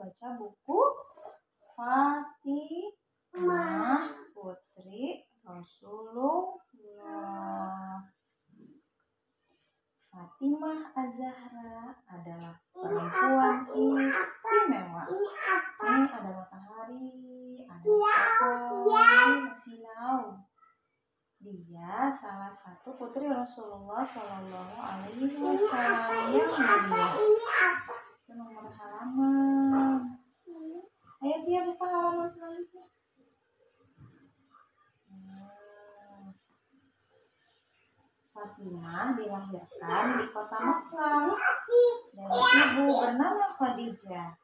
[0.00, 0.80] baca buku
[1.76, 2.42] Fatimah
[4.32, 6.48] Putri Rasulullah.
[10.08, 15.04] Fatimah Az-Zahra adalah perempuan istimewa.
[15.12, 17.84] Ini ada matahari, ada
[18.40, 20.40] pohon, silau.
[21.38, 28.07] Dia salah satu putri Rasulullah Shallallahu Alaihi Wasallam yang mulia.
[28.28, 30.20] Itu nomor halaman.
[31.24, 32.84] Ayo dia buka halaman selanjutnya.
[38.28, 41.40] Fatimah dilahirkan di kota Makkah
[42.12, 42.36] dari
[42.68, 44.36] ibu bernama Khadijah.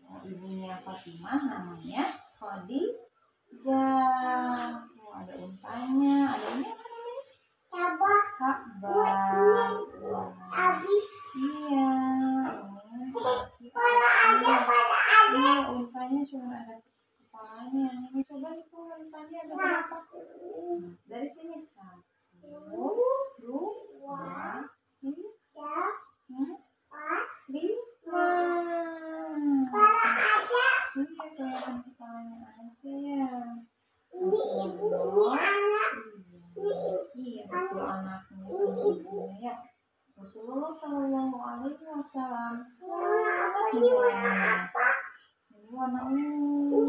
[0.00, 3.68] Nah, ibunya Fatimah namanya Khadijah.
[5.04, 7.28] Oh, ada untanya, ada ini apa namanya?
[7.68, 8.24] Ka'bah.
[11.34, 11.90] Iya.
[13.14, 14.54] Ini
[15.34, 16.78] Iya, untanya cuma ada
[17.18, 17.90] kepalanya.
[17.90, 19.98] Ini coba itu untanya ada berapa?
[21.10, 22.54] Dari sini satu,
[23.42, 24.62] dua,
[25.02, 25.76] tiga,
[26.30, 28.26] empat, lima.
[30.94, 33.34] Iya, kelihatan kepalanya aja ya.
[34.14, 35.34] Rasulullah.
[36.54, 36.86] Iya,
[37.18, 39.54] iya betul anaknya sama ibunya ya.
[40.14, 43.74] Rasulullah Shallallahu Alaihi Wasallam sangat
[45.74, 46.86] Ini warna ungu.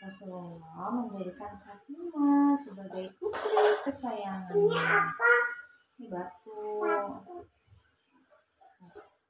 [0.00, 4.88] Rasulullah menjadikan Fatimah sebagai putri kesayangannya.
[6.00, 6.80] Ini batu.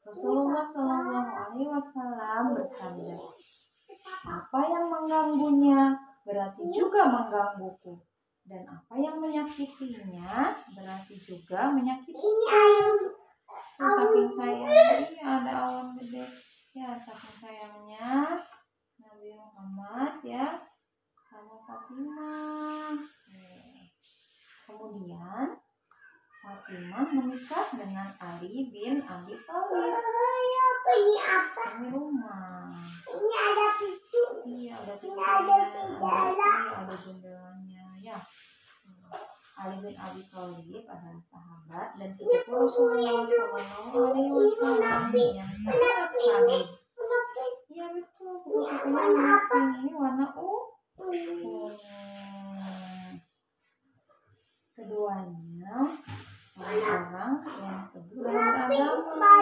[0.07, 3.19] Rasulullah Shallallahu Alaihi Wasallam bersabda,
[4.23, 8.07] apa yang mengganggunya berarti juga menggangguku,
[8.47, 13.19] dan apa yang menyakitinya berarti juga menyakitiku.
[13.81, 16.21] Tuh, saking sayangnya iya, ada awan gede,
[16.77, 18.37] ya saking sayangnya
[19.01, 20.69] Nabi Muhammad ya
[21.25, 22.93] sama Fatimah.
[24.69, 25.47] Kemudian
[26.45, 29.97] Fatimah menikah dengan Ali bin Abi Thalib.
[31.71, 32.69] Ini rumah.
[33.09, 36.53] Iya, ada pintunya, ada, iya,
[36.85, 38.19] ada jendelanya, ya.
[39.61, 46.65] Ali bin Abi Thalib adalah sahabat dan sepupu Rasulullah Shallallahu Alaihi Wasallam yang sangat kagum.
[47.71, 51.71] Iya betul, kupu-kupunya warna pink ini warna ungu.
[55.71, 59.33] Keduanya orang-orang yang teguh dan beragama.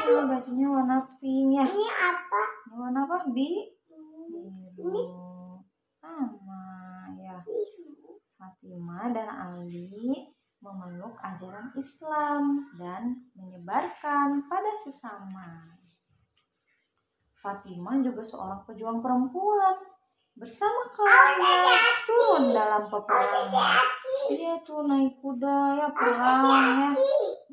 [0.00, 1.64] Iya, bajunya warna pink ya.
[1.66, 1.86] Ini
[2.76, 3.18] warna apa?
[3.32, 3.50] Bi?
[4.76, 5.02] Biru.
[5.98, 6.64] Sama
[7.16, 7.38] ya.
[8.36, 15.64] Fatimah dan Ali memeluk ajaran Islam dan menyebarkan pada sesama.
[17.40, 19.76] Fatimah juga seorang pejuang perempuan
[20.40, 21.76] bersama kawannya
[22.08, 23.84] turun dalam peperangan.
[24.32, 26.90] Dia tuh naik kuda ya perang ya.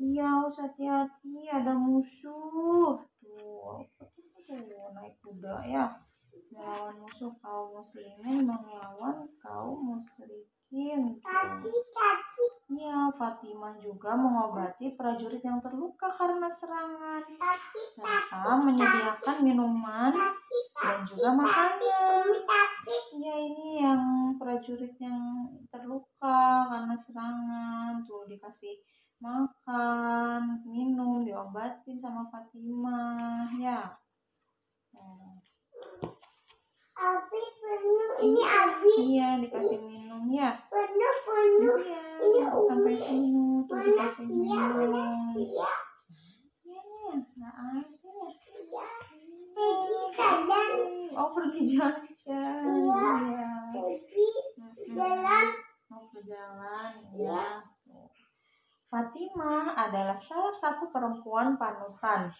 [0.00, 2.96] Iya harus hati-hati ada musuh.
[3.20, 5.84] Tuh, tuh naik kuda ya.
[6.48, 11.20] Melawan musuh kaum muslimin melawan kaum musyrikin.
[11.20, 12.08] Tuh.
[12.68, 17.24] Ya, Fatimah juga mengobati prajurit yang terluka karena serangan
[17.96, 20.12] serta menyediakan minuman
[20.76, 22.28] dan juga makanan.
[23.16, 28.78] Ya, ini yang prajurit yang terluka karena serangan tuh dikasih
[29.18, 33.98] makan, minum, diobatin sama Fatimah ya.
[34.94, 35.34] Oh.
[38.18, 38.94] Ini Abi.
[39.14, 40.54] Iya, dikasih minum ya.
[40.70, 41.78] Penuh penuh.
[42.18, 45.34] Iya, sampai penuh tuh dikasih Iya, minum.
[45.38, 45.72] iya,
[46.66, 46.82] Iya
[47.38, 47.82] nggak ada.
[48.58, 48.86] iya.
[49.54, 50.74] Pergi kadang
[51.18, 52.66] Oh pergi jalan-jalan.
[52.70, 53.10] Iya.
[53.18, 53.50] Iya.
[53.74, 54.26] pergi
[54.58, 54.94] Mm-mm.
[54.94, 55.46] jalan.
[55.90, 57.42] Mau ke jalan, ya.
[58.88, 62.32] Fatimah adalah salah satu perempuan panutan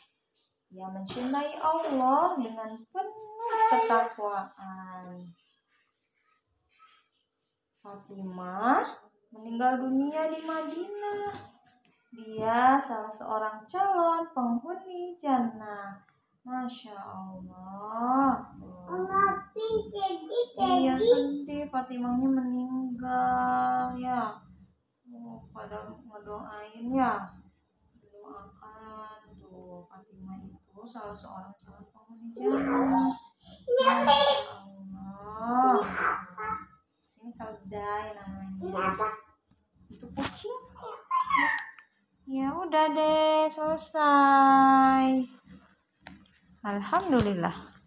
[0.72, 5.28] yang mencintai Allah dengan penuh ketakwaan.
[7.84, 8.80] Fatimah
[9.28, 11.36] meninggal dunia di Madinah.
[12.16, 16.00] Dia salah seorang calon penghuni jannah.
[16.48, 18.40] Masya Allah.
[20.56, 20.96] Iya jadi.
[20.96, 24.47] sedih Fatimahnya meninggal ya.
[25.28, 27.36] Oh, pada ngedoain ya.
[28.00, 33.12] Doakan tuh Fatimah itu salah seorang calon penghuni jannah.
[35.36, 35.84] Allah.
[37.20, 39.12] Ini keledai Ini namanya.
[39.92, 40.60] Itu kucing.
[42.28, 45.28] Ya udah deh, selesai.
[46.64, 47.77] Alhamdulillah.